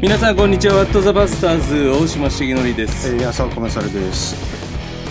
[0.00, 4.36] 皆さんこんにちはワットザバスターズ大島重則です、えー、浅尾コマサルです。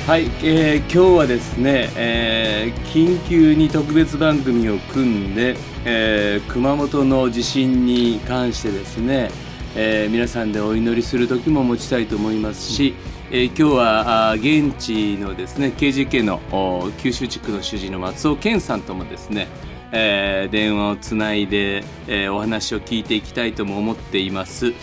[0.09, 9.29] はい、えー今日はですね、えー緊急に特別番組を組んで、えー熊本の地震に関してですね、
[9.75, 12.95] えー皆さんでお祈りする時も持ちたいと思いますし、
[13.29, 19.49] えー今日は現地のですね KGK のお九州地区の主事の松尾健さんともですね、
[19.91, 24.73] えー電話をつないで、えーお話を聞いていきたいとも思っています。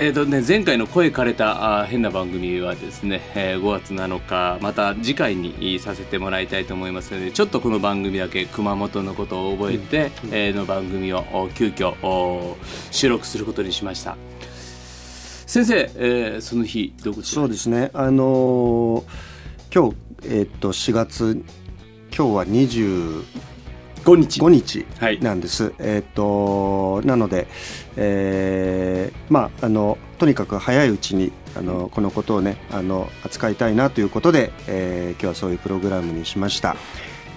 [0.00, 12.56] えーとね、前回の声枯れたあー変な番組はですね、えー5月7日また次回にさせてもらいたいと思いますのでちょっとこの番組だけ熊本のことを覚えて、えーの番組をお急遽お
[12.92, 14.16] 収録することにしました
[15.46, 17.90] 先生、えーその日どこそうですね。
[17.92, 19.04] あのー
[19.74, 21.42] 今日えーっと4月
[22.16, 23.24] 今日は25
[24.04, 25.72] 5日日はいなんです。
[25.78, 27.46] えーっとなので、
[27.96, 36.76] えーまああのとにかく早いうちにあのこのことをねあの扱いたいなということで、えー今日はそういうプログラムにしました。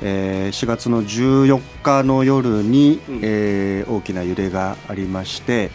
[0.01, 5.71] えー4月の14日の夜に、うんえー大きな揺れがありまして、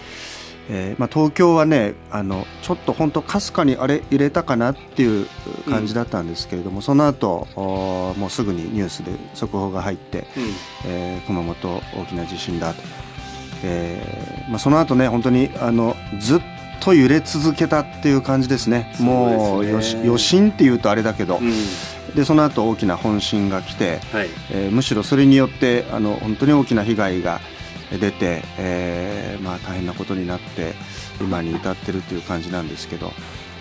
[0.68, 5.26] えーまあ、東京はねあのちょっと本当かすかにあれ揺れたかなっていう
[5.68, 10.26] 感じだったんですけれども、その後おーもうすぐにニュースで速報が入って、
[10.84, 12.72] えー熊本大きな地震だ。
[12.72, 12.82] と、
[13.64, 16.40] えーまあ、その後ね本当にあのずっ
[16.80, 18.92] と揺れ続けたっていう感じですね。
[19.00, 21.54] もう余震っていうとあれだけど、うん、うん。
[22.14, 24.28] でその後大きな本震が来て、はい。
[24.50, 27.40] えーむしろそれによってあの本当に大きな被害が
[27.90, 30.74] 出て、えーまあ、大変なことになって
[31.20, 33.12] 今に至ってるという感じなんですけど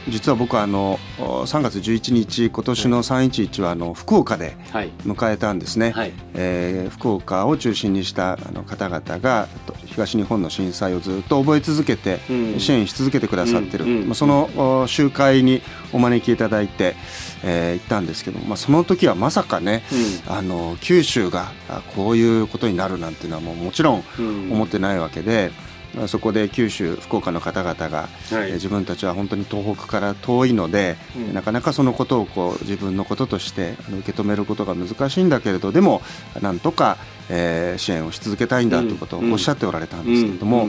[0.07, 4.91] 実は僕はあのお3月11日今年の311はあの福岡ではい。
[5.03, 6.13] 迎えたんですね、はい。
[6.35, 12.59] えー福岡を中心にしたあの方々がと東日本の震災をずっと覚え続けて、うん。
[12.59, 14.49] 支援し続けてくださってる、まあ、その
[14.83, 15.61] お集会に
[15.93, 16.95] お招きいただいて、
[17.43, 19.83] えー行ったんですけど、まあ、その時はまさかね、
[20.27, 24.51] あの九州があこういうことになるなんていうのはもうもちろんうん。
[24.51, 25.74] 思ってないわけで、まあ
[26.07, 28.09] そこで九州福岡の方々が、はい。
[28.31, 31.33] えー自分たちは本当に東北から遠いので、うん。
[31.33, 36.01] なかなかそのことをこう自分のこととしてあの受け止めることが難しいんだけれどでも
[36.41, 36.97] なんとか、
[37.29, 40.67] えー支援をし続けたいんだということをおっしゃっておられたんですけれども、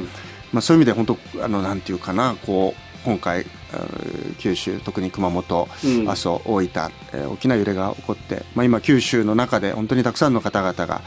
[0.53, 3.47] まあ、そういう意味で本当あのなんていうかなこう今回
[4.39, 6.09] 九州特に熊本、うん。
[6.11, 11.03] 阿蘇大分、えー大きな揺れが起こって、まあ、今九州の中で本当にたくさんの方々が、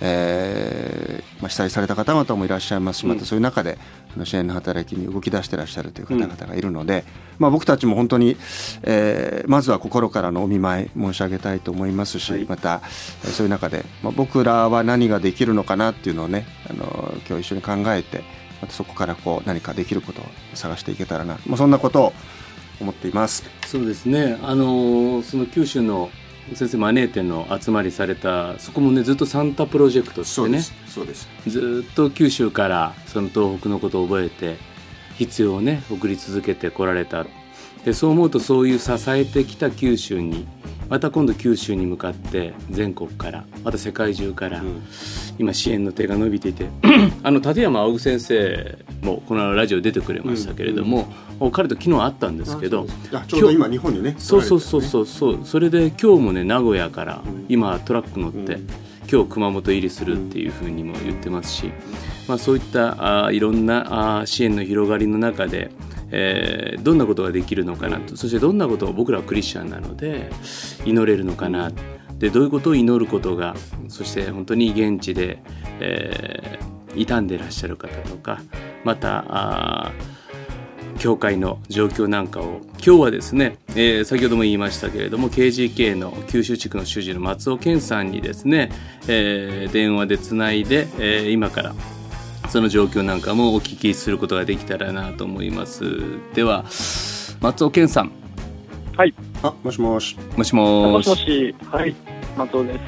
[0.00, 3.78] えーまあ、被災された方々もいらっしゃいますしまたそういう中で
[4.24, 7.04] 支援の働きに動き出してらっしゃるという方々がいるので、
[7.38, 8.36] まあ、僕たちも本当に、
[8.82, 12.44] えーまずは心からのお見舞い申し上げたいと思いますし、はい。
[12.44, 12.82] また
[13.24, 18.22] えーそういう中で、まあ、僕らは何ができるのかなっていうのをねあの今日一緒に考えて
[18.60, 22.12] またそこからこう何かできることを探していけたらな、まあ、そんなことを
[22.80, 23.44] 思っています。
[23.66, 26.10] そうですね、あのーその九州の
[26.54, 31.28] 先生マネー店の集まりされたそこもねずっとサンタプロジェクトってねそうです。
[31.46, 34.56] ずっと九州からその東北のことを覚えて
[35.16, 37.26] 必要をね送り続けてこられた
[37.84, 40.46] でそう思うとそういう支えてきた九州に
[40.90, 44.60] また今度九州に向かって全国からまた世界中から、
[45.38, 46.66] 今支援の手が伸びていて
[47.22, 51.06] あの立山青先生もこのラジオ出てくれましたけれども、
[51.52, 55.40] 彼と昨日会ったんですけどあちょうど今日本にねそうそうそううそうそう。
[55.44, 58.58] それで今日もね名古屋から今トラック乗って、
[59.08, 61.70] 今日熊本入りするっていうふうにも言ってますし、
[62.26, 65.70] まあ、そういったあーいろんなあー支援の広がりの中で、
[66.10, 68.16] えーどんなことができるのかなと。
[68.16, 70.30] そしてどんなことを僕らはクリスチャンなので
[70.84, 71.70] 祈れるのかな。
[72.18, 73.54] でどういうことを祈ることが
[73.88, 75.42] そして本当に現地で、
[75.80, 78.40] えー傷んでいらっしゃる方とか
[78.82, 79.92] またあ
[80.98, 88.72] 教会の状況なんかを今日はですね、えー先ほども言いましたけれども KGK の九州地区の主事の松尾健さんにですね、
[89.06, 91.74] えー電話でつないで、えー今から
[92.50, 95.84] その状況なんかもお聞きすることができたらなと思います
[96.34, 96.64] では
[97.40, 98.12] 松尾健さん
[99.00, 99.14] はい。
[99.42, 101.54] あもしもしもしももしもし。
[101.70, 101.94] はい。
[102.36, 102.80] 松尾です。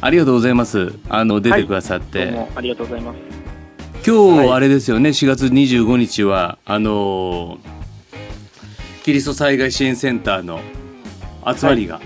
[0.00, 3.18] ありがとうございますあの出てくださって、どうもありがとうございます。
[4.06, 7.58] 今日はいあれですよね、4月25日はあのー
[9.02, 10.60] キリスト災害支援センターの
[11.46, 12.00] 集まりが、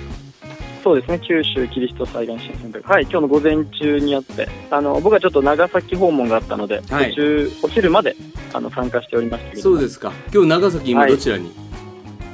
[0.84, 1.18] そうですね。
[1.18, 2.86] 九州キリスト災害支援センター。
[2.86, 3.04] はい。
[3.04, 8.14] 今日の午前中にあって、あの僕はちょっと長崎訪問があったので、はい途中お昼まで
[8.52, 9.62] あの参加しておりましたけど。
[9.62, 11.50] そうですか今日長崎今はいどちらに、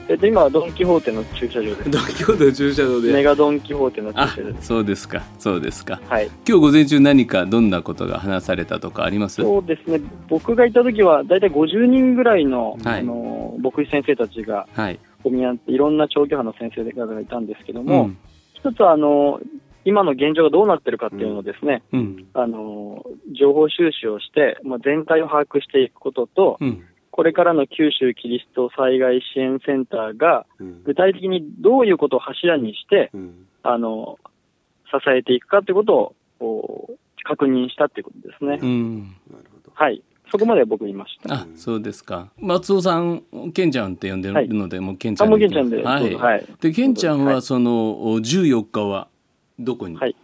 [0.09, 1.91] えっと、今はドン・キホーテの駐車場です。
[1.91, 4.67] ドン・キホーテの駐車場でメガドン・キホーテの駐あ車場です。
[4.67, 6.27] そうですかそうですかはい。
[6.27, 9.37] 今日午前中何かどんなことが話されたとかあります？
[9.43, 10.01] そうですね。
[10.29, 18.17] 僕がいた時は、だいたい50人ぐらいの、はいあの、牧師先生たちがはい混み合って、いろんな長距離の先生方がいたんですけどうも、ん
[18.63, 19.41] 一つは、あの、
[19.85, 22.27] 今の現状がどうなってるかっていうのをですね、うん。
[22.35, 23.05] あの、
[23.39, 26.85] 情報収集をして、まあ、全体を把握していくことと、うん。
[27.11, 30.83] これからの九州キリスト災害支援センターが、うん。
[30.85, 33.47] 具体的にどういうことを柱にして、うん。
[33.63, 34.19] あの、
[34.91, 36.15] 支えていくかということ
[36.45, 36.91] を、
[37.23, 38.59] 確認したっていうことですね。
[38.61, 38.99] うん。
[39.31, 39.73] なるほど。
[39.75, 40.03] はい。
[40.31, 41.35] そこまでは僕言いました。
[41.35, 42.31] あそうですか。
[42.39, 43.23] 松尾さん
[43.53, 45.83] ケンちゃんって呼んでるので、もうケンちゃあ、んもうケンちゃんで。
[45.83, 46.47] はい、はい。
[46.61, 47.43] でケンちゃんははい。
[47.43, 49.09] そのお14日は
[49.59, 49.97] どこに？
[49.97, 50.15] はい。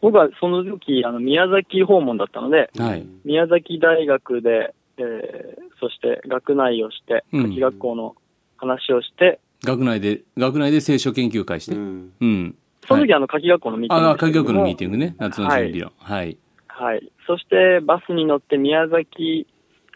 [0.00, 3.06] 僕はその時、あの、宮崎訪問だったので、はい。
[3.24, 7.42] 宮崎大学で、えーそして学内をして、うん。
[7.48, 8.16] 夏季学校の
[8.56, 11.76] 話をして、学内で学内で聖書研究会して。
[11.76, 12.54] ううん、ん
[12.88, 14.46] その時、あの、夏季学校のミーティングああでしたけども。
[14.46, 15.14] 科学のミーティングね。
[15.18, 16.38] 夏の準備のはい、
[16.68, 17.12] はい。
[17.26, 19.46] そして、バスに乗って宮崎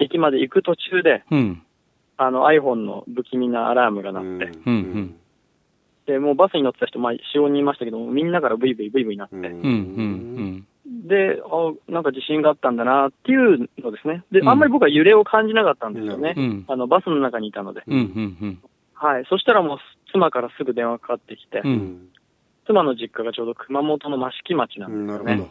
[0.00, 1.62] 駅まで行く途中で、うん。
[2.16, 4.74] あの、iPhone の不気味なアラームが鳴って、うん。
[4.74, 5.16] うん
[6.06, 10.66] で、もうバスに乗ってた人、まあ、4、5人いましたけども、みんなからブイブイブイブイなって、うんうんうん。
[11.06, 14.24] で、あなんか地震があったんだなっていうのですね。
[14.32, 14.48] で、うん。
[14.48, 16.34] あんまり僕は揺れを感じなかったんですよね。
[16.36, 16.42] うん。
[16.42, 17.82] うんあの、バスの中にいたので。
[17.86, 18.58] うんうんうん。
[18.94, 19.24] はい。
[19.28, 19.78] そしたらもう、
[20.10, 22.08] 妻からすぐ電話かかってきて、うん。
[22.66, 25.50] 妻の実家がちょうど熊本の益城町なんですよね。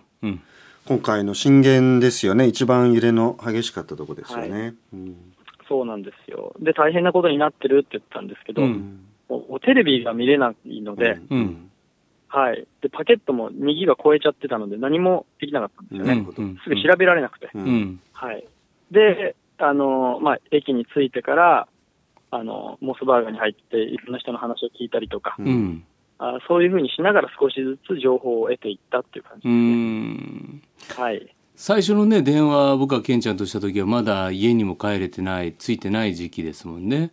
[0.89, 2.47] 今回の震源ですよね。
[2.47, 5.15] 一番揺れの激しかったとこですよね、うん。
[5.67, 6.55] そうなんですよ。
[6.59, 9.05] で、大変なことになってるって言ったんですけど、うん。
[9.29, 11.69] もうテレビが見れないので、うん。
[12.27, 12.65] はい。
[12.81, 16.25] で、パケットも2ギガ超えちゃってたので何もできなかったんですよね。
[16.63, 17.51] すぐ調べられなくて。
[17.53, 18.43] はい。
[18.89, 21.67] で、あの、まあ、駅に着いてから、
[22.31, 25.83] あの、モスバーガーに入って、いろんな人の話を聞いたりとか、うん。
[26.17, 29.51] あそういうふうにしながら少しずつ情報を得ていったっていう感じう。
[29.51, 30.61] ん
[30.95, 31.35] はい。
[31.55, 37.11] 最初のね電話僕がケンちゃんとした時はまだ家にも帰れてないついてない時期ですもんね。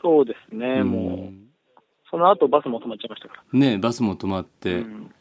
[0.00, 1.32] そうですね、もう、
[2.10, 3.58] その後バスも止まっちゃいましたから。
[3.58, 5.12] ねバスも止まって、うん。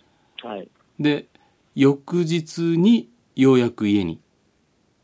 [0.44, 0.70] はい。
[1.00, 1.26] で
[1.74, 4.20] 翌日にようやく家に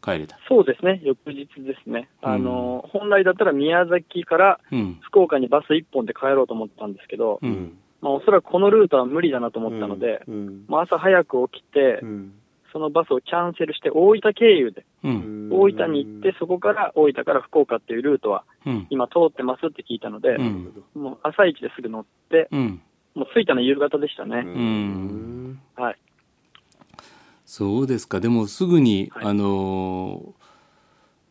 [0.04, 0.38] 帰れた。
[0.48, 2.10] そうですね、翌日ですね。
[2.22, 5.00] あの、本来だったら宮崎からうん。
[5.02, 7.78] 福岡にバス1本で帰ろうと思ったんですけど、うん。
[8.02, 10.66] まあ、おそらくこのルートは無理だなと思ったので、うん。
[10.68, 12.34] まあ、朝早く起きて、うん
[12.78, 15.50] そのバスをキャンセルして大分経由で、うん。
[15.52, 18.88] 大分に行って、そこから大分から福岡っていうルートはうん。
[18.92, 20.84] 今通ってますって聞いたので、うん。
[20.94, 22.82] もう朝一ですぐ乗って、うん。
[23.16, 24.42] もう着いたの夕方でしたね。
[24.42, 25.60] ん。
[25.76, 25.98] はい。
[27.48, 28.20] そうですか。
[28.20, 29.26] でもすぐに、はい。
[29.26, 30.48] あのー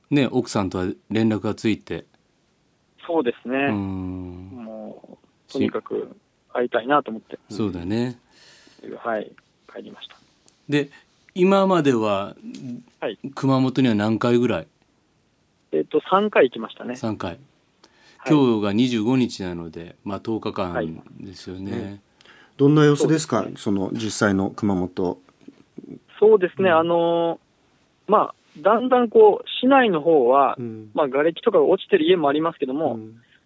[0.09, 2.07] ね奥さんとは連絡がついて。
[3.07, 3.71] そうですうね。
[3.71, 4.49] ん。
[4.51, 6.17] もう、とにかく
[6.53, 8.19] 会いたいなと思って、そうだね。
[9.05, 9.31] はい、
[9.73, 10.17] 帰りました。
[10.69, 10.91] で
[11.39, 12.35] 今までは
[12.99, 13.19] はい。
[13.35, 14.67] 熊本には何回ぐらい？
[15.73, 16.95] えっ、と、3回行きましたね。
[16.95, 17.33] 3回。
[17.33, 17.41] はい。
[18.33, 20.87] 今日が25日なので、まあ、10日はい。
[20.87, 22.01] 間ですよね。
[22.57, 23.43] どんな様子ですか？
[23.43, 25.19] そうですその実際の熊本。
[26.19, 30.91] そうですね、あのーまあ、だんだんこう、市内の方は、うん。
[30.95, 32.99] まあ、瓦礫とかが落ちてる家もありますけども、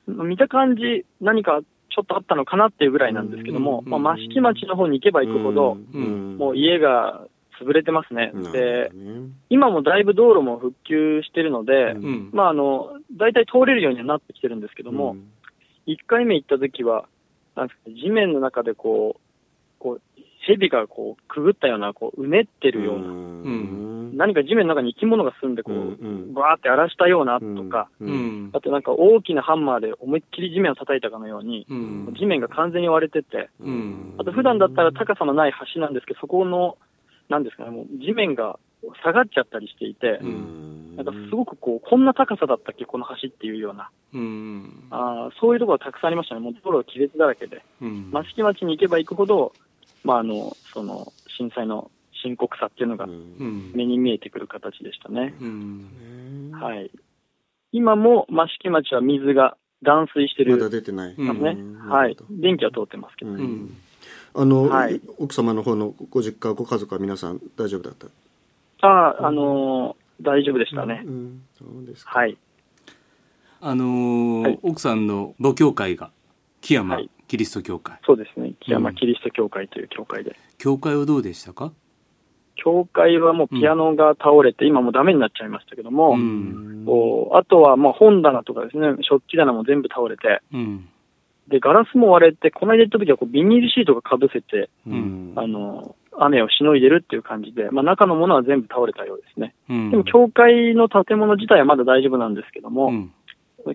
[0.07, 4.03] 見た感じ、何かちょっとあったのかなっていうぐらいなんですけども、うん。
[4.03, 6.37] まあ、益城町の方に行けば行くほど、うん。
[6.38, 7.26] もう家が
[7.61, 8.33] 潰れてますね。
[8.52, 8.90] で
[9.49, 12.05] 今もだいぶ道路も復旧してるので、うん。
[12.05, 15.17] うんまあ、あの、大体通れるようにはなってきてるんですけども、
[15.87, 17.07] 1回目行った時は、
[17.57, 19.21] なんですか地面の中でこう、
[19.79, 20.00] こう、
[20.47, 24.17] 蛇がこう、くぐったような、こう、うねってるような、ん。
[24.17, 28.50] 何か地面の中に生き物が住んで、こう、うんバーって荒らしたようなとか、ううんん。
[28.52, 32.14] あとなんか大きなハンマーで思いっきり地面を叩いたかのように、うん。
[32.19, 34.14] 地面が完全に割れてて、うん。
[34.19, 36.79] あと普段だったら高さのない橋なんですけど、そこの、
[37.31, 38.59] なんですかね、もう地面が
[39.03, 46.41] 下がっちゃったりしていて、うんなんかすごくこう、こんな高さだったっけ、この橋っていうような、うんあーそういうところがたくさんありましたね。
[46.43, 47.63] もう道路亀裂だらけで。
[47.81, 49.53] うん益城町に行けば行くほど、
[50.05, 51.91] まあ、あの、その、震災の
[52.23, 55.35] 深刻さっていうのがうん目に見えてくる形でしたね。
[55.41, 56.91] うんはい。
[57.73, 61.17] 今も益城町は水が断水してまだる出てない。
[61.17, 61.17] ね。
[61.19, 62.17] うんはい。
[62.29, 63.31] 電気は通ってますけど。
[63.31, 63.77] うんうん
[64.35, 68.87] あの、はい奥様の方のご実家、ご家族は皆さん大丈夫だった？
[68.87, 71.03] ああ、あのー大丈夫でしたね。
[71.05, 72.19] うん、そうですか。
[72.19, 72.37] はい。
[73.61, 76.11] あのーはい奥さんの母教会が
[76.61, 78.53] 木山はいキリスト教会、そうですね。
[78.61, 80.37] 木山うんキリスト教会という教会で。
[80.59, 81.73] 教会はどうでしたか？
[82.57, 86.87] 教会はもうピアノが倒れて、今もうダメになっちゃいましたけども、うん
[87.33, 90.89] あとはまあ本棚とかですね、食器棚も全部倒れて、うん
[91.50, 99.54] で、ガラスも割れて、この間行った時はこうビニールシートがかぶせて、うんあの、雨をしのいでるっていう感じで、まあ中のものは全部倒れたようですね。
[99.69, 103.12] うんでも教会の建物自体はまだ大丈夫なんですけども、うん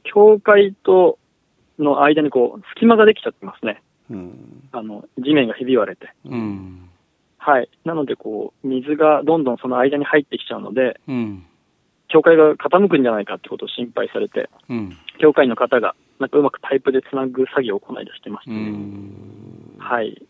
[0.03, 1.19] 教会と
[1.77, 3.83] の間にこう隙間ができちゃってますね。
[4.09, 6.13] うんあの、地面がひび割れて。
[6.25, 6.89] うん
[7.37, 7.69] はい。
[7.83, 11.45] なのでこう、水がどんどんその間に入ってきちゃうので、うん
[12.07, 18.69] 教会が傾くんじゃないかってことを心配されて、うん教会の方がなんかうまくパイプでつなぐ作業を行い出してましうたね。
[18.71, 20.21] んはい。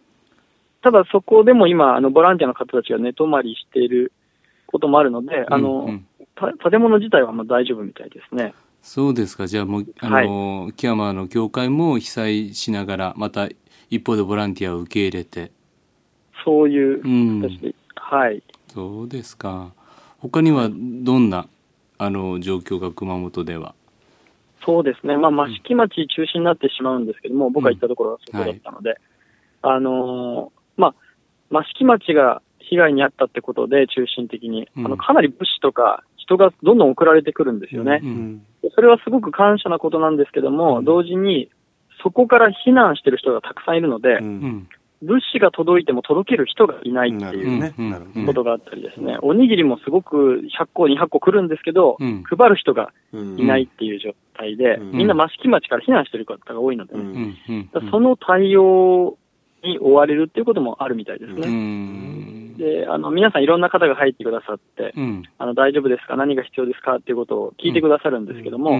[0.82, 4.12] ただそこでも今、あの、ボランティアの方たちが寝泊まりしている
[4.68, 8.54] こともあるので、あの、うんた建物自体はまあ大丈夫みたいですね。
[8.82, 13.48] そうですかじゃあもうあの、木山の教会も被災しながらまた
[13.90, 15.52] 一方でボランティアを受け入れて
[16.44, 18.44] そういううん形で、はい。
[18.68, 19.72] そうですか
[20.20, 21.48] 他にはどんな
[21.98, 23.76] あの状況が熊本では？
[24.66, 25.18] そうですね。
[25.18, 28.98] まあ、益城町中心になってしまうんですけども、僕が行ったところはそこだったので、
[29.62, 30.94] あのーま
[31.52, 34.86] あ、益城町が被害に遭ったってことで中心的に、うん。
[34.86, 38.02] あの、かなり物資とか人がどんどん送られてくるんですよね。
[38.04, 38.46] うん。
[38.74, 41.50] それはすごく感謝なことなんですけども、同時に、
[42.02, 44.68] そこから避難してる人がたくさんいるので、うん
[45.02, 52.24] 物資が届いても届ける人がいないっていうことがあったりですね、おにぎりもすごく100個、200個来るんですけど、うん。
[52.24, 54.92] 配る人がうんいないっていう状態で、うん。
[54.92, 57.36] みんな益城町から避難してる方が多いのでね、
[57.92, 59.18] その対応
[59.64, 61.48] に追われるっていうこともあるみたいですうね。
[61.48, 62.58] ん。
[62.58, 65.24] で、あの、皆さんいろんな方が入ってくださって、うん。
[65.38, 66.16] あの、大丈夫ですか？
[66.16, 66.96] 何が必要ですか？
[66.96, 68.80] っていうことを聞いてくださるんですけども、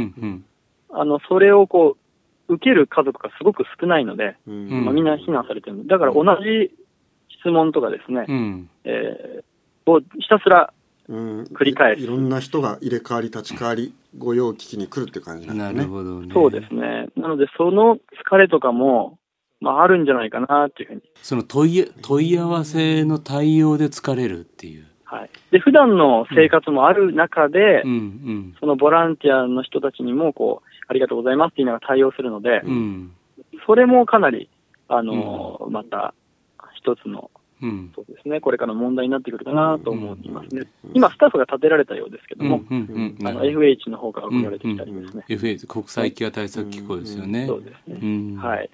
[0.92, 2.05] あの、それをこう、
[2.48, 4.54] 受ける家族がすごく少ないので、うん。
[4.54, 5.84] うんまあ、みんな避難されてるの。
[5.84, 6.72] でだから同じ
[7.40, 8.70] 質問とかですね、うん。
[8.84, 9.44] えー
[9.88, 10.74] をひたすら、
[11.08, 11.44] うん。
[11.54, 12.02] 繰り返す。
[12.02, 15.84] いろんな人が入れ替わり立ち替わり御用聞きに来るって感じなんなですね。
[15.84, 16.34] るほどね。
[16.34, 17.10] そうですね。
[17.16, 17.98] なので、その
[18.28, 19.20] 疲れとかも、
[19.62, 21.02] まあ、あるんじゃないかなっていうふうに。
[21.22, 24.88] その問い問い合わせの対応で疲れるっていう。
[25.04, 25.30] はい。
[25.52, 28.56] で、普段の生活もある中で、うん。
[28.60, 32.70] そのボランティアの人たちにも、こう、ありがとうございますって言いながら対応するので、うん。
[32.70, 33.16] うん
[33.66, 34.50] それもかなり、
[34.88, 36.14] あの、また、
[36.76, 37.92] 一つの、うん。
[37.96, 40.64] そうですね、これからの問題になってくるかなと思いますね。
[40.94, 45.26] 今、スタッフが立てられたようですけども、FH の方から送られてきたりですね。
[45.30, 47.48] FA 国際飢餓対策機構ですよね。
[47.48, 48.00] そうですね。
[48.02, 48.36] うん。
[48.38, 48.70] はい。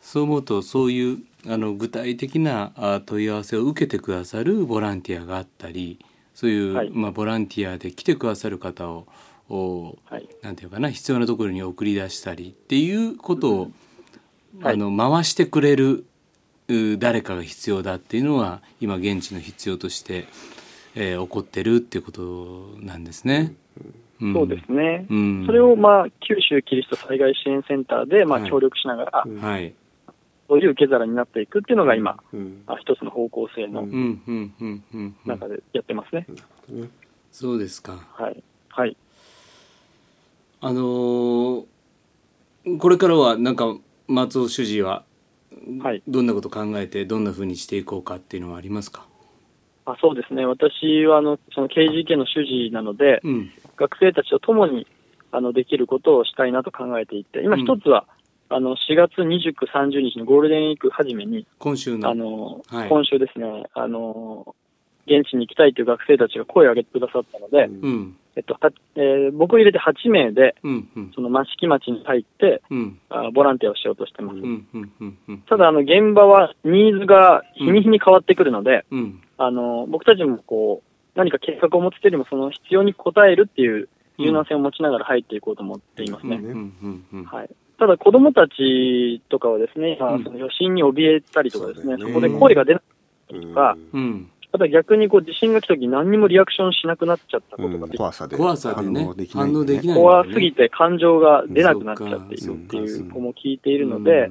[0.00, 6.90] そう思うとそういうあの具体的なあ問い合わせを受けてくださるボランティアがあったりそういう、はい。
[6.90, 9.06] まあ、ボランティアで来てくださる方をお
[9.48, 10.28] はい。
[10.42, 13.70] なんていうかな必要なところに送り出したりっていうことを、はい
[14.62, 16.04] あの回してくれる
[16.68, 20.26] う誰かが必要だっていうのは今現地の必要として、
[20.94, 23.54] えー起こってるっていうことなんですね。
[24.24, 25.06] んそうですね。
[25.10, 29.74] うん、それを、まあ、九州キリスト災害支援センターで、まあ、はい協力しながら、うんはい。
[30.48, 36.26] そういう受け皿になっていくっていうのが今、うんあ一つの方向性のうんうんうんうんうんうん中でやってますね。
[36.68, 36.88] ね
[37.32, 38.06] そうですか。
[38.12, 38.42] はい。
[38.68, 38.96] はい。
[40.64, 41.64] あのー
[42.78, 43.74] これからはなんか
[44.06, 45.02] 松尾主事は
[45.82, 46.02] はい。
[46.06, 49.04] どんなこと考えてどんなふうにしていこうかっていうのはありますか？
[49.84, 50.46] あそうですね。
[50.46, 54.86] 私は、あの、その KGK の主事なので、うん学生たちと共に、
[55.32, 58.06] あの、できることをしたいなと考えていて、今うん一つは、
[58.48, 64.54] あの、4月29、30日のゴールデンウィーク初めに、今週のあの、はい今週ですね、あの、
[65.06, 71.12] 現地に行きたいという学生たちが声を上げてくださったので、うんえっと、はえー僕を入れて8名で、うんうん。
[71.14, 72.98] その益城町に入って、うん。
[73.10, 74.36] あボランティアをしようとしてます。
[74.36, 75.38] うんうんうんうん。
[75.42, 79.22] ただ、あの、現場はニーズが日に日に変わってくるので、うん。
[79.36, 86.36] あの、僕たちもこう、何か計画を持つというよりも、その必要に応えるっていう柔軟性を持ちながら入っていこうと思っていますね。
[86.36, 87.50] うんうんうんはい。
[87.78, 90.24] ただ、子供たちとかはですね、今うん。
[90.24, 97.90] その余震に怯えたりとかですねそこで声が出ないとか、うんただ逆にこう地震が来た時何にもリアクションしなくなっちゃったことがうん。
[97.90, 103.10] 怖さで怖さでね反応できない反応できない怖すぎて感情が出なくなっちゃっているっていう。
[103.10, 104.30] 子も聞いているので、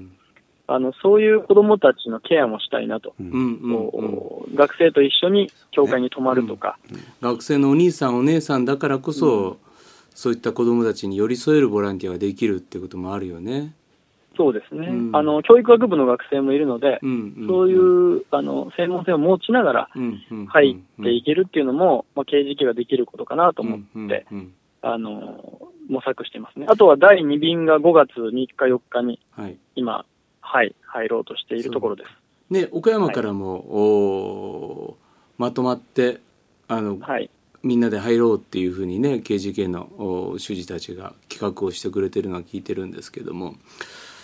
[0.67, 3.13] あの、そういう子供たちのケアもしたいなと。
[3.19, 6.77] 学生と一緒に教会に泊まるとか、
[7.21, 9.57] 学生のお兄さんお姉さんだからこそ、
[10.13, 13.73] そういった子どもたちに寄り添えるボランティアができるっていうこともあるよね。
[14.41, 15.15] そうですね、うん。
[15.15, 24.53] あの、教育学部の学生もいるので、うんうん、そういう、あの、専門性を持ちながらうんうんうん入っていけるっていうのも、まあ、刑事系ができることかなと思って、うんうんうん。
[24.81, 26.65] あの、模索してますね。
[26.67, 29.57] あとは第2便が5月3日4日にはい。
[29.75, 30.05] 今、
[30.39, 32.09] はい、入ろうとしているところです。
[32.49, 35.01] ね、岡山からも、おー
[35.37, 36.19] まとまって
[36.67, 37.29] あの、はい。
[37.63, 43.55] みんなで入ろうっていうふうにね KGK のお主事たちが企画をしてくれてるのは聞いてるんですけども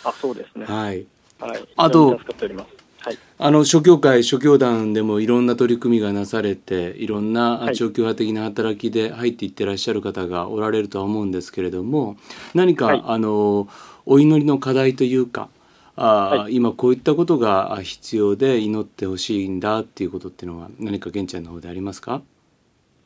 [0.04, 0.66] あ、そうですね。
[0.66, 1.06] はい
[1.40, 1.68] はい。
[1.76, 2.10] あと。
[2.10, 3.18] はい。
[3.38, 12.18] あの諸教会諸教団でもいろんな取り組みがなされていろんなはい長距派的な働きで入っていってらっしゃる方がおられるとは思うんですけれども
[12.54, 13.70] 何か、はいあの
[14.06, 15.50] お祈りの課題というか
[15.96, 22.22] あー、は今こういったことが必要で祈ってほしいんだっていうことっていうのは何か玄ちゃんの方でありますか？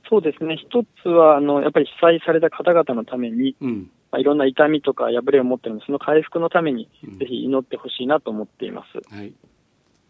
[0.09, 0.57] そうですね。
[0.57, 9.15] 一つは、あの、やっぱり被災された方々のために、うんまあ、いろんな痛みとか破れを持ってるので、その回復のためにうん、ぜひ祈ってほしいなと思っています。
[9.15, 9.33] はい。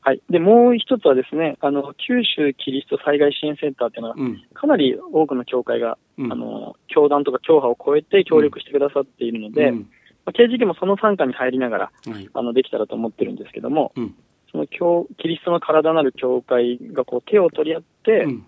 [0.03, 0.22] はい。
[0.31, 4.41] で、もう一つはですね、あの、九州キリスト災害支援センターっていうのは、うん。
[4.53, 6.34] かなり多くの教会が、うん。
[6.34, 9.77] あの、教団とか教派を超えて協力してくださっているので、うん。
[10.25, 12.27] まあ、KGK もその参加に入りながら、はい。
[12.34, 14.15] あの、できたらと思ってるんですけども、うん。
[14.51, 18.46] その教、キリストの体なる教会がこう手を取り合って、うん。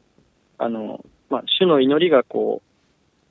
[0.57, 2.73] あの、まあ、主の祈りがこう、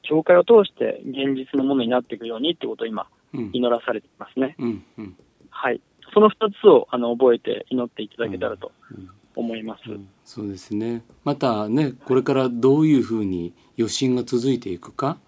[0.03, 3.51] 教会を通して現実のものになっていくようにってことを今、うん。
[3.53, 4.57] 祈らされていますね。
[4.59, 5.17] うんうん。
[5.51, 5.81] はい。
[6.13, 9.91] その二つを、あの、覚えて祈っていただけたらとうん思います。
[9.91, 11.03] うんそうですね。
[11.25, 15.19] またねこれからどういうふうに余震が続いていくか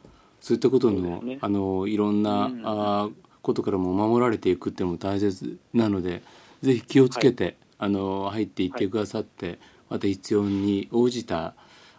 [0.41, 1.39] そういったことの,、ね。
[1.41, 2.63] あのいろんな、うん。
[2.65, 3.13] あー
[3.43, 6.23] ことからも守られていくっていうのも大切なので
[6.63, 9.59] ぜひ気をつけて、あの入っていってくださって、
[9.91, 11.55] また必要に応じた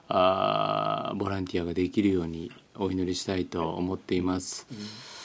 [0.07, 4.67] あーボランティアができるようにお祈りしたいと思っています。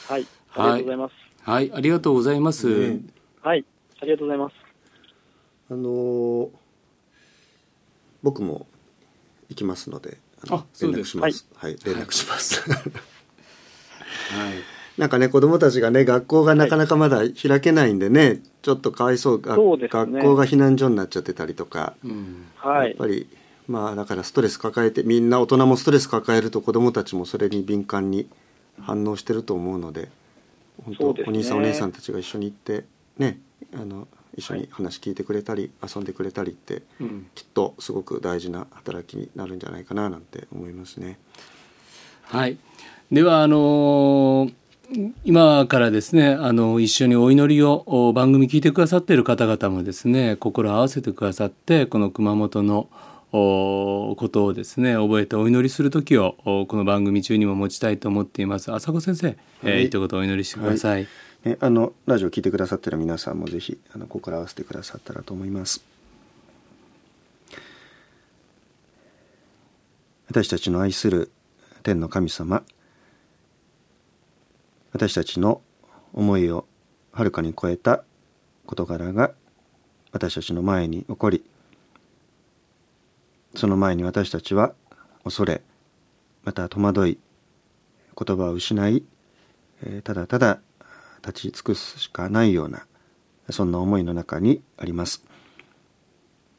[0.09, 0.27] はい。
[0.55, 1.15] ありがとうございます。
[1.43, 2.91] はい、ありがとうございます。
[2.91, 3.01] ね
[3.43, 3.65] はい。
[4.01, 4.55] ありがとうございます。
[5.71, 6.49] あのー
[8.23, 8.67] 僕も
[9.49, 12.83] 行きますのであのあそうです連絡しますはい、連絡します、はい
[14.99, 22.89] なんかね子供たちがね学校がなかなかまだ開けないんでね、ちょっとかわいそうがそうね学校が避難所になっちゃってたりとか、うんはい。
[22.89, 23.27] やっぱり
[23.71, 28.29] まあだからストレス抱えてみんな大人もストレス抱えると子供たちもそれに敏感に
[28.81, 30.09] 反応してると思うので
[30.85, 32.85] 本当ねお兄さんお姉さんたちが一緒に行って
[33.17, 33.39] ね
[33.73, 37.27] あの一緒に話聞いてくれたり、遊んでくれたりってうん。
[37.35, 41.19] きっとすごく大事な働きになるんじゃないかななんて思いますね。
[42.23, 42.57] はい、
[43.11, 44.53] ではあのー
[45.25, 58.73] 今からですねあの一緒にお祈りをお番組聞いてくださっている方々もですね心を合わせてくださってこの熊本のおことをですね覚えてお祈りする時をおこの番組中にも持ちたいと思っています。
[58.73, 59.87] 浅子先生、えーはい。
[59.87, 61.07] 一言お祈りしてください、
[61.45, 65.85] ね、あのラジオ聞いてくださってる皆さんもぜひあの心合わせてくださったらと思います。
[70.29, 71.31] 私たちの愛する
[71.83, 72.63] 天の神様
[74.93, 75.61] 私たちの
[76.13, 76.67] 思いを
[77.13, 78.05] はるかに超えた
[78.67, 79.33] 事柄が
[80.13, 81.45] 私たちの前に起こり
[83.55, 84.75] その前に私たちは
[85.25, 85.63] 恐れ
[86.45, 87.19] また戸惑い
[88.17, 89.05] 言葉を失い
[90.05, 90.61] ただただ
[91.27, 92.87] 立ち尽くすしかないような
[93.51, 95.25] そんな思いの中にあります。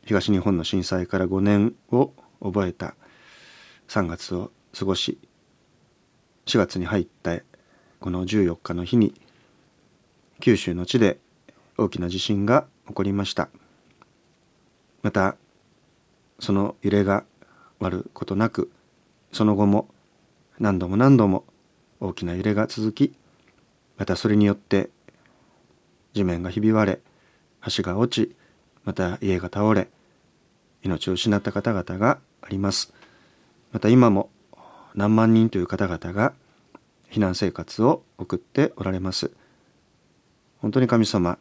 [0.03, 2.95] 東日本の震災から5年を覚えた
[3.87, 5.19] 3月を過ごし
[6.47, 7.37] 4月に入った
[7.99, 9.13] この14日の日に
[10.39, 11.19] 九州の地で
[11.77, 13.49] 大きな地震が起こりました。
[15.03, 15.35] また
[16.41, 17.23] その揺れが
[17.79, 18.71] 終わることなく
[19.31, 19.87] その後も
[20.59, 21.45] 何度も何度も
[21.99, 23.13] 大きな揺れが続き
[23.97, 24.89] またそれによって
[26.13, 26.99] 地面がひび割れ
[27.75, 28.35] 橋が落ち
[28.83, 29.87] また家が倒れ
[30.81, 32.91] 命を失った方々があります。
[33.71, 34.31] また今も
[34.95, 36.33] 何万人という方々が
[37.11, 39.31] 避難生活を送っておられます。
[40.57, 41.37] 本当に神様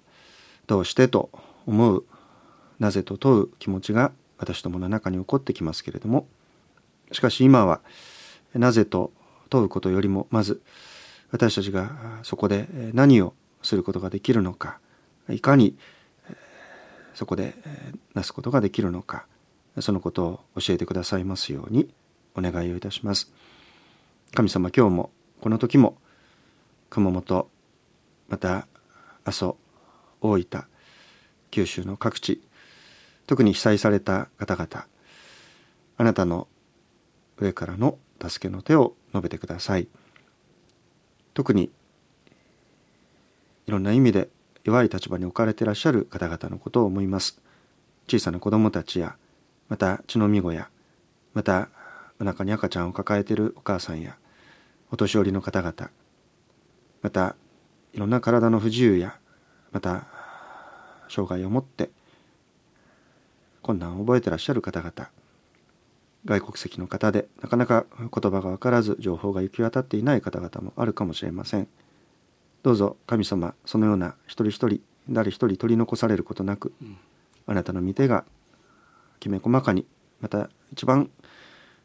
[0.66, 1.30] どうしてと
[1.66, 2.04] 思う
[2.78, 6.26] なぜと問う気持ちが私どもの中に起こってきますけれども
[7.12, 7.80] しかし今は
[8.54, 9.12] なぜと
[9.50, 10.62] 問うことよりもまず
[11.30, 14.78] 私たちがそこで何をすることができるのか
[15.28, 15.76] いかに
[17.14, 17.54] そこで
[18.14, 19.26] なすことができるのか
[19.78, 21.92] そのことを教えてくださいますように
[22.34, 23.32] お願いをいたします。
[24.32, 25.96] 神様今日もこの時も
[26.88, 27.50] 熊本
[28.28, 28.66] また
[29.24, 29.56] 阿蘇
[30.20, 30.64] 大分
[31.50, 32.40] 九州の各地
[33.30, 34.88] 特に被災された方々
[35.98, 36.48] あなたの
[37.38, 39.86] 上からの助けの手を述べてください。
[41.32, 41.70] 特に
[43.68, 44.30] いろんな意味で
[44.64, 47.40] 弱い立場に置かれていらっしゃる方々のことを思います。
[48.08, 49.14] 小さな子供たちや
[49.68, 50.68] また血のみ子や
[51.32, 51.68] また
[52.20, 54.16] お腹に赤ちゃんを抱えているお母さんや
[54.90, 55.92] お年寄りの方々
[57.00, 57.36] また
[57.92, 59.20] いろんな体の不自由や
[59.70, 60.08] また
[61.08, 61.90] 障害を持って
[63.70, 65.10] 困難を覚えてらっしゃる方々。
[66.24, 71.68] 外国籍の方でなかなか言葉が分からず情報が行き渡っていない方々もあるかもしれません。
[72.62, 76.98] どうぞ神様そのような一人一人誰一人取り残されることなく、うん、
[77.46, 78.24] あなたの御手が
[79.18, 79.86] きめ細かに
[80.20, 81.08] また一番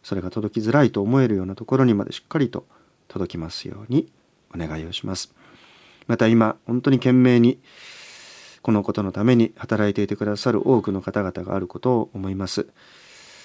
[0.03, 2.65] それが届きづらいと思えるようなところにまでしっかりと
[3.07, 4.11] 届きますように
[4.53, 5.33] お願いをします。
[6.07, 7.59] また今本当に懸命に
[8.65, 12.65] このことのために働いていてくださる多くの方々があることを思います。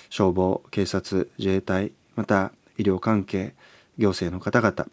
[0.08, 3.54] 消防警察自衛隊また医療関係
[3.98, 4.90] 行政の方々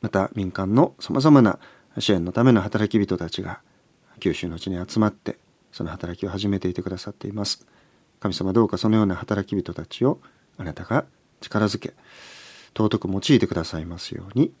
[0.00, 1.58] また民間のさまざまな
[1.98, 3.62] 支援のための働き人たちが
[4.20, 5.36] 九州の地に集まって
[5.72, 7.66] その働きを始めていてくださっています。
[8.20, 10.20] 神様どうかそのような働き人たちを
[10.56, 11.04] あなたが
[11.40, 11.94] 力づけ
[12.78, 14.52] 尊く用いてくださいますように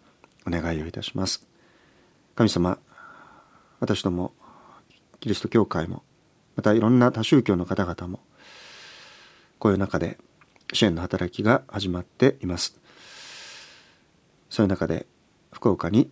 [0.44, 1.46] お願いをいたします。
[2.34, 2.80] 神様
[3.80, 4.32] 私ども
[5.18, 6.02] キリスト教会も
[6.56, 8.20] またいろんな多宗教の方々も
[9.58, 10.18] こういう中で
[10.72, 12.78] 支援の働きが始まっています。
[14.48, 15.06] そういう中で
[15.52, 16.10] 福岡に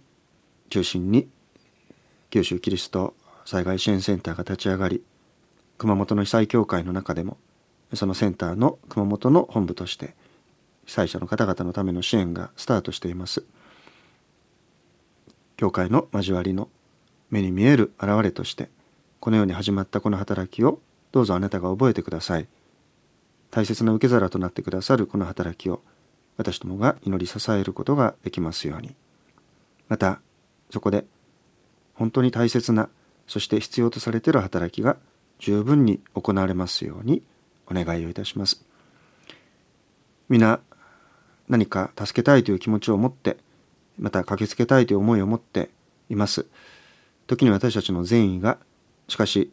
[0.71, 1.29] 中心に
[2.31, 5.03] 九州キリスト災害支援センターが立ち上がり
[5.79, 7.39] 熊本の被災協会の中でも
[7.95, 10.15] そのセンターの熊本の本部として
[10.87, 13.45] 被災者の方々のための支援がスタートしています。
[15.57, 16.69] 教会の交わりの
[17.31, 18.69] 目に見える現れとして
[19.21, 20.81] このように始まったこの働きを
[21.13, 22.47] どうぞあなたが覚えてください。
[23.51, 25.83] 大切な受け皿となってくださるこの働きを
[26.37, 28.95] 私どもが祈り支えることができますように。
[29.89, 30.21] また
[30.71, 31.07] そこで
[31.95, 32.89] 本当に大切な
[33.27, 34.97] そして必要とされている働きが
[35.39, 37.23] 十分に行われますように
[37.67, 38.65] お願いをいたします。
[40.29, 40.61] 皆
[41.49, 43.39] 何か助けたいという気持ちを持って
[43.99, 45.71] また駆けつけたいという思いを持って
[46.09, 46.47] います。
[47.29, 48.59] 時に私たちの善意が
[49.07, 49.53] しかし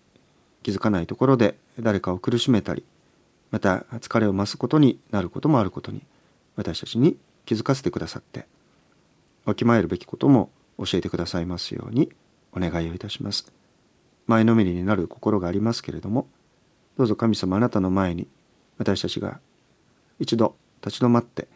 [0.64, 2.84] 気づかないところで誰かを苦しめたり
[3.52, 6.02] また疲れを増すことになることもあることに
[6.56, 8.48] 私たちに気づかせてくださって
[9.46, 12.12] わきまえるべきことも教えてくださいますように
[12.52, 13.52] お願いをいたします。
[14.28, 16.28] 前のめりになる心がありますけれども
[16.98, 18.28] どうぞ神様あなたの前に
[18.78, 19.40] 私たちが
[20.20, 21.48] 一度立ち止まって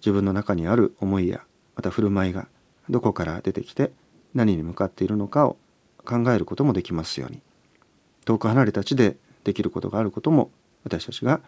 [0.00, 1.42] 自分の中にある思いや
[1.74, 2.48] また振る舞いが
[2.88, 3.90] どこから出てきて
[4.36, 5.56] 何に向かっているのかを
[6.04, 7.40] 考えることもできますように
[8.24, 10.50] 遠く離れた地でできることがあることも
[10.84, 11.40] 私たちが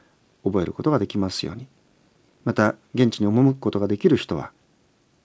[0.42, 1.68] 覚えることができますように
[2.44, 4.52] また現地に赴くことができる人は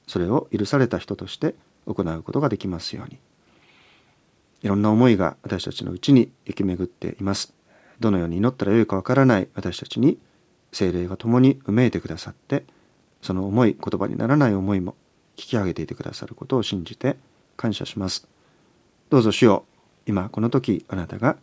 [0.08, 3.18] それを許された人として行うことができますように。
[4.62, 7.54] いろんな思いが私たちのうちに行き巡っています。
[8.00, 10.18] どのように祈ったらよいかわからない私たちに
[10.72, 12.64] 精霊が共にうめいてくださって
[13.22, 14.96] その思い言葉にならない思いも
[15.38, 17.18] 聞き上げていてくださることを信じて
[17.56, 18.28] 感謝します。
[19.10, 19.66] どうぞ主よ
[20.06, 21.38] 今この時あなたが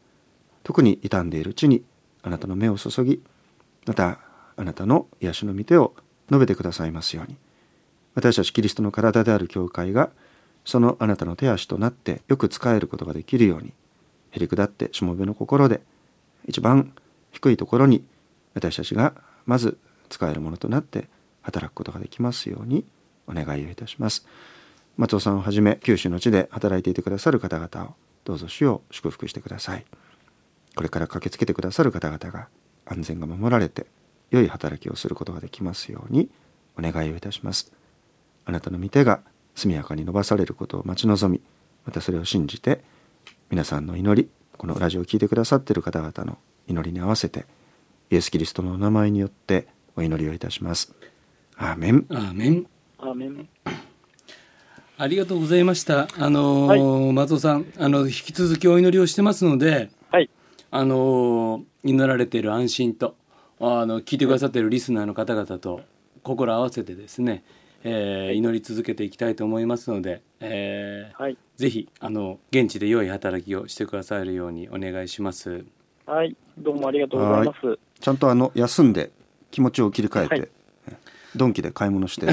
[0.64, 1.84] 特に傷んでいるうちに
[2.22, 3.22] あなたの目を注ぎ
[3.86, 4.18] また
[4.56, 5.94] あなたの癒しの御手を
[6.28, 7.36] 述べてくださいますように
[8.14, 10.10] 私たちキリストの体である教会が
[10.64, 13.72] そのあなたの手足となってよく使えることができるように
[14.32, 15.80] へりくだってしもべの心で
[16.46, 16.92] 一番
[17.32, 18.04] 低いところに
[18.54, 19.14] 私たちが
[19.46, 21.08] まず使えるものとなって
[21.42, 22.84] 働くことができますように
[23.26, 24.26] お願いをいたします
[24.96, 29.84] 松尾さんをはじめ九州の地で働いていてくださる方々をどうぞ主を祝福してください
[30.74, 32.48] これから駆けつけてくださる方々が
[32.86, 33.86] 安全が守られて
[34.30, 36.28] 良い働きをすることができますように
[36.78, 37.72] お願いをいたします
[38.44, 39.20] あなたの御手が
[39.54, 41.40] 速やかに伸ばされることを待ち望み
[41.84, 42.82] またそれを信じて
[43.50, 47.46] 皆さんの祈りこのラジオを聴いてくださっている方々の祈りに合わせて
[48.10, 50.94] イエス・キリストのお名前によってお祈りをいたします。
[51.56, 52.06] アーメン。
[52.08, 52.66] アーメン。
[52.98, 53.48] アーメン。
[55.00, 56.08] ありがとうございました。
[56.18, 60.28] あのーはい、松尾さん、あの引き続きお祈りをしてますので、はい、
[60.70, 63.16] あのー、祈られている安心と、
[63.60, 65.80] あの聞いてくださっているリスナーの方々と
[66.22, 67.44] 心合わせてですね、
[67.82, 75.64] えー、祈り続けていきたいと思いますので、えー、はい、ぜひあの現地で良い働きをしてくださるようにお願いします。
[76.04, 77.78] はい、どうもありがとうございます。
[78.00, 79.12] ちゃんとあの休んで
[79.50, 80.48] 気持ちを切り替えて、はい、
[81.36, 82.32] ドンキで買い物して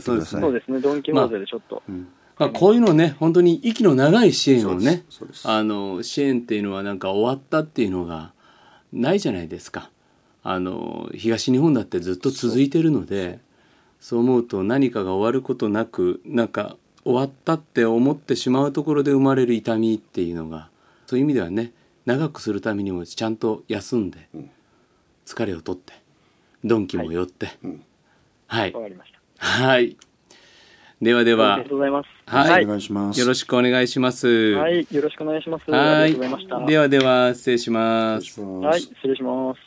[0.00, 0.42] そうですね。
[0.42, 0.80] そうですね。
[0.80, 1.76] ドンキモーゼでちょっと。
[1.76, 5.04] まあうんまあ、こういうのね、本当に息の長い支援をね、
[5.44, 8.32] あの、支援っていうのはなんか終わったっていうのが
[8.94, 9.90] ないじゃないですか。
[10.42, 13.40] あの、東日本だってずっと続いてるので、
[14.00, 20.70] そう思うと何かが終わることなくなんか終わったって思ってしまうところで生まれる痛みっていうのが
[21.06, 21.72] そういう意味ではね
[22.06, 24.28] 長くするためにもちゃんと休んで、
[25.26, 25.92] 疲れを取って
[26.64, 27.72] 鈍気も寄って、はい、わ、
[28.50, 28.72] はい。
[28.72, 29.46] わかりました。
[29.46, 29.96] はい。
[31.00, 31.54] ではでは。
[31.54, 32.08] ありがとうございます。
[32.26, 32.64] はい。
[32.64, 33.20] お願いします。
[33.20, 34.26] よろしくお願いします。
[34.56, 34.88] はい。
[34.90, 35.70] よろしくお願いします。
[35.70, 36.16] はい。
[36.66, 38.40] ではでは、失礼します。
[38.40, 38.80] はい。
[38.80, 39.60] 失礼します。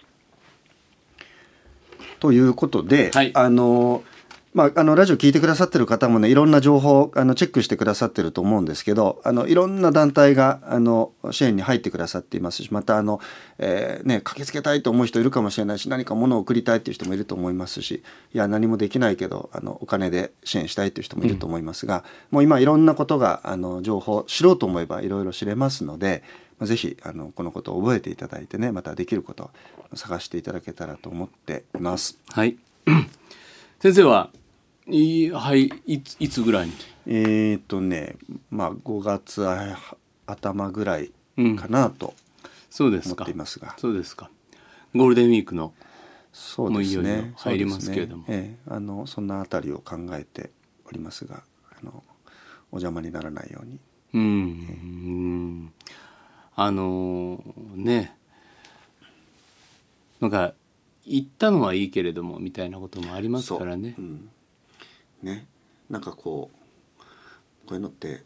[2.19, 4.03] ということで、はい、あの。
[4.53, 13.19] まあ、あのラジオ聞いてくださってる方もねいろんな情報あのチェックしてくださってると思うんですけどあのいろんな団体があの支援に入ってくださっていますしまたあの、
[13.57, 26.23] えーね、駆けつけたいと思う人いるかもしれないし何か物を送りたいっていう人もいると思いますしいや何もできないけどあのお金で支援したいという人もいると思いますが、もう今いろんなことがあの情報知ろうと思えばいろいろ知れますので。
[26.59, 29.49] まあぜひあのこのことを覚えていただいてねまたできること
[29.91, 32.19] を探していただけたらと思っています。
[32.29, 32.57] はい
[33.81, 34.29] 先生は
[34.87, 36.73] いはいいついつぐらいに？
[37.07, 38.15] えー、とね
[38.49, 39.77] まあ5月あ
[40.25, 41.11] 頭ぐらい
[41.57, 42.13] かなと
[42.69, 43.23] そうですか。
[43.23, 44.29] 思っていますが、そうですか。
[44.95, 45.73] ゴールデンウィークの
[46.31, 47.33] そうですね。
[47.37, 48.23] 入りますけれども。
[48.23, 48.25] ね。
[48.29, 50.49] ええあのそんなあたりを考えて
[50.85, 52.03] おりますがあの
[52.71, 53.79] お邪魔にならないように。
[54.13, 54.21] うん。
[54.21, 55.73] うん
[56.55, 58.15] あのーね。
[60.19, 60.53] なんか
[61.05, 63.93] 行ったのはいいけれどもみたいなこともありますからね。
[63.95, 64.05] そう。
[64.05, 64.29] うん
[65.23, 65.47] ね。
[65.89, 67.01] なんかこう
[67.67, 68.23] こういうのって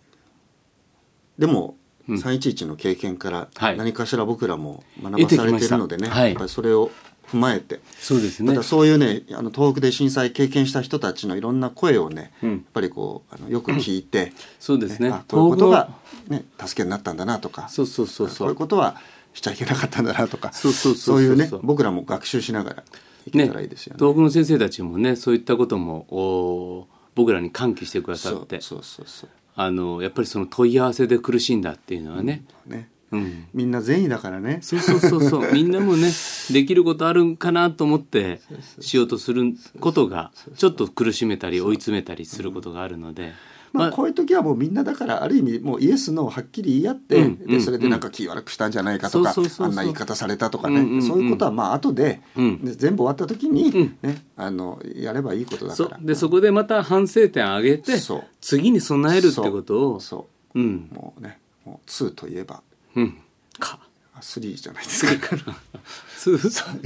[1.38, 1.76] でも、
[2.08, 2.16] うん。
[2.16, 3.78] 311の経験からはい。
[3.78, 6.30] 何かしら僕らも学ばされてるのでね、はい。
[6.30, 6.90] やっぱりそれを
[7.30, 7.82] 踏まえて。
[8.00, 8.50] そうですね。
[8.50, 12.52] またそういうねあの東北で震災経験した人たちのいろんな声をね、うん。
[12.52, 15.10] やっぱりこうあのよく聞いて、そうですね。
[15.10, 15.90] あこういうことが
[16.26, 18.38] 東、ね、助けになったんだなとかそうそうそうそう。
[18.38, 18.96] こういうことは
[19.34, 21.18] しちゃいけなかったんだなとかそうそうそう。
[21.18, 22.84] そういうね僕らも学習しながら
[23.28, 23.98] いけねたらいいですよね。
[24.00, 32.90] 東北の先生たちもねそういったこともお僕らに喚起してくださそうってそうそうそうあのやっぱりその問い合わせで苦しんだっていうのはね、ね。
[33.10, 34.60] うん、みんな善意だからね。
[34.62, 35.52] そうそうそうそう。
[35.54, 36.12] みんなもね
[36.52, 38.42] できることあるんかなと思って
[38.82, 43.34] しようとすることがちょっと苦しめたり追い詰めたりすることがあるので、まあ、
[43.74, 51.04] まあこういう時はもうみんなだからある意味もうイエスノーをはっきり言い合って、うんうんでそれでなんか気悪くしたんじゃないかとか、あんな言い方されたとかね、うんうんうん。
[51.04, 52.64] そういうことはまあ後で,、うん。
[52.64, 53.98] で全部終わった時に、うん。
[54.02, 55.98] ねあのやればいいことだから。
[55.98, 56.06] そう。
[56.06, 57.94] でそこでまた反省点上げて
[58.42, 60.00] 次に備えるってことを。
[60.00, 60.60] そう。
[60.60, 60.90] うん。
[60.92, 62.62] もうねもう2といえば。
[62.96, 63.18] うん。
[63.60, 63.80] か。
[64.14, 65.38] あ3じゃないですか。
[66.18, 66.36] そう。
[66.36, 66.40] い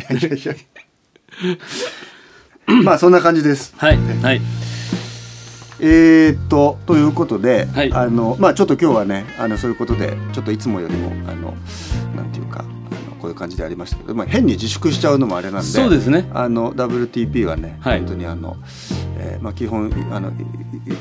[0.10, 0.56] やいやいや。
[2.84, 3.74] まあそんな感じです。
[3.78, 3.98] はい。
[3.98, 4.41] はい
[5.82, 7.91] えー、っとということで、はい。
[7.91, 11.54] あのまあちょっと今日はねあのそういうことでちょっといつもよりもあの
[12.15, 16.30] なんていうかあのこういう感じでありましたけど、まあ、変に自粛しちゃうのもあれなんでそうですね。
[16.34, 18.00] あの WTP はね、はい。
[18.00, 18.58] 本当にあの、
[19.17, 20.36] えーまあ、基本あのいい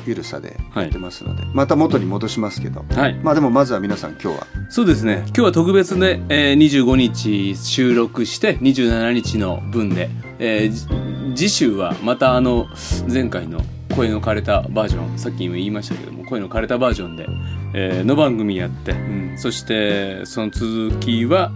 [0.05, 3.15] ゆるさでやってますので、また元に戻しますけど、はい。
[3.15, 4.47] まあでもまずは皆さん今日は。
[4.69, 5.23] そうですね。
[5.27, 10.87] 今日は特別で、えー、25日収録して27日の分で、えーじ
[11.33, 12.67] 次週はまたあの
[13.11, 15.19] 前回の声の枯れたバージョン。
[15.19, 17.27] さっきも言いましたけども声の枯れたバージョンで、
[17.73, 18.95] えーの番組やって、
[19.37, 21.51] そしてその続きは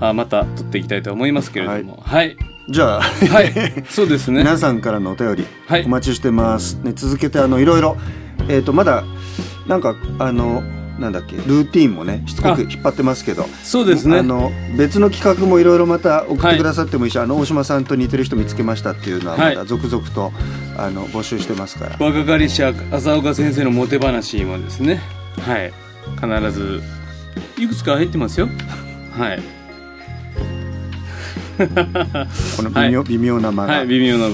[0.00, 2.02] あまた撮っていきたいと思いますけれども。
[2.02, 2.36] はい。
[2.70, 4.40] じゃあ、はい、そうですね。
[4.40, 5.84] 皆さんからのお便りはい。
[5.84, 7.96] お待ちしてます、ね、続けてあのいろいろ、
[8.48, 9.04] えー、とまだ
[9.66, 10.62] なんかあの
[10.98, 13.44] なんだっけルーティンもねしつこく引っ張ってますけど。
[13.62, 14.18] そうですね。
[14.18, 19.54] あの別の企画もいろいろまた送ってくださってもいいし、あの大島さんと似てる人見つけましたっていうのははい。
[19.56, 20.32] まだ続々と、
[20.76, 21.96] あの募集してますから。
[21.98, 25.00] 若かりし浅岡先生のモテ話もですね。
[25.40, 25.72] はい。
[26.20, 26.82] 必ず
[27.58, 28.48] いくつか入ってますよ。
[29.16, 29.42] はい。
[31.58, 34.30] この微妙,、微妙な間が、はい微妙な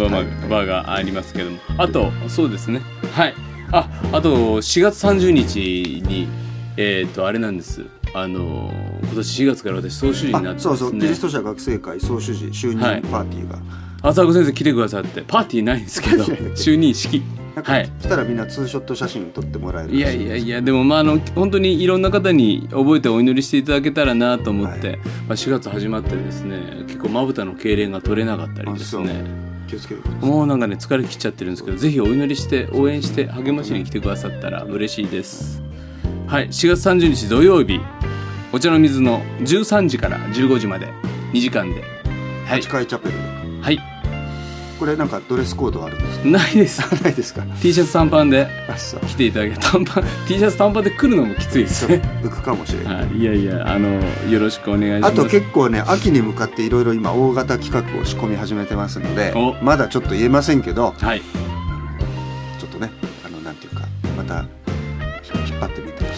[0.48, 1.58] 場がありますけども。
[1.78, 2.82] あとそうですね。
[3.12, 3.34] はい。
[3.72, 6.28] ああと4月30日に
[6.76, 7.84] えっ、とあれなんです。
[8.14, 8.70] あの
[9.02, 10.60] 今年4月から私総主事になってね。
[10.60, 10.92] そうそう。
[10.92, 13.02] キリスト者学生会総主事就任はい。
[13.02, 13.58] パーティーが、
[14.02, 17.22] 浅岡先生来てくださってパーティーないんですけど 就任式。
[17.62, 17.90] はい。
[18.00, 24.96] 来たらみんなツーショット写真撮ってもらえるいやいやいやでもまああの本当にいろんな方に覚えてお祈りしていただけたらなと思って、はい。
[24.98, 29.24] まあ、4月始まってですね結構まぶたの痙攣が取れなかったりですね。
[29.68, 35.63] 気をつけてもうなんかね疲れ切っちゃってるんですけどぜひお祈りして応援して励ましに来てくださったら嬉しいです
[36.34, 37.80] はい4月30日土曜日。
[38.52, 40.88] お茶の水の13時から15時まで。
[41.32, 41.80] 2時間で。
[42.44, 42.60] はい。
[42.60, 43.20] 八階チャペルで。
[43.62, 43.78] はい。
[44.80, 46.28] これなんかドレスコードあるんですか？
[46.28, 46.80] ないです。
[47.04, 49.00] ないですか？T シャツ短パンであそう。
[49.06, 52.02] 来ていただけ短パン T シャツ短パンで来るのもきついですね。
[52.24, 52.94] 浮くかもしれない。
[52.96, 53.88] はい、いやいやあの
[54.28, 55.12] よろしくお願いします。
[55.12, 59.54] あと結構ね秋に向かっていろいろ今大型企画を仕込み始めてますのでお。
[59.62, 61.22] まだちょっと言えませんけどはい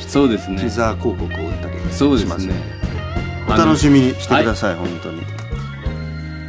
[0.07, 0.59] そうですね。
[0.59, 2.47] ティザー広告を打ったりそうですします。
[2.47, 2.55] ね
[3.49, 5.23] お楽しみにしてください、本当に。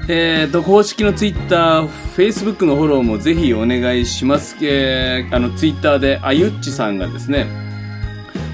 [0.09, 4.55] えー、と公式のツイッター、フェイスブックのフォローもぜひお願いします。
[4.61, 7.45] えー、あのツイッターであゆっちさんがですね、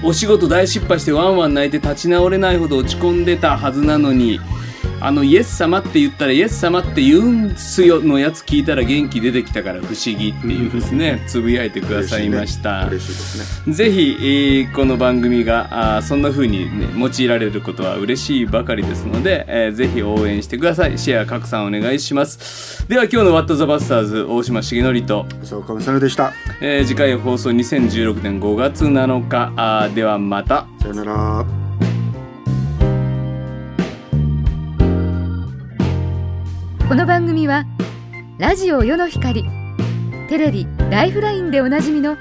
[0.02, 4.40] お仕事大失敗してワンワン泣いて立ち直れないほど落ち込んでたはずなのに、
[5.04, 12.86] あのイエス様って言ったらイエス様って言うんすよのやつ聞いたら元気出てきたから不思議っていうですね、つぶやいてくださいました。
[12.86, 13.74] 嬉しいですね。
[13.74, 20.96] ぜひ、えーこの番組があーそんな風に、ね、用いられることは嬉しいばかりですので、えーぜひ応援してください。
[20.98, 22.88] シェア拡散お願いします。
[22.88, 26.32] では今日の「ワット・ザ・バスターズ」大島重則と、そうかむさるでした。
[26.62, 29.52] えー次回放送2016年5月7日。
[29.56, 30.66] あーではまた。
[30.80, 31.63] さよなら
[36.94, 37.64] この番組は
[38.38, 39.44] ラジオ世の光
[40.28, 42.16] テレビ「ライフライン」でおなじみの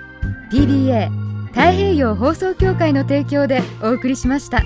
[0.52, 1.10] PBA
[1.50, 4.64] 太平洋放送協会の提供でお送りしました。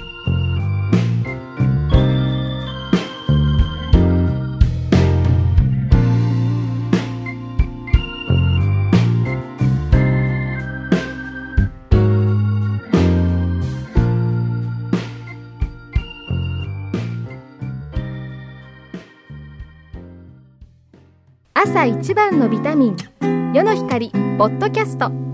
[21.59, 22.95] 朝一番のビタミン
[23.51, 25.26] 世の光ポッドキャスト。